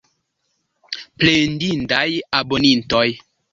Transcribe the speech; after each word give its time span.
Plendindaj 1.19 2.09
abonintoj! 2.41 3.07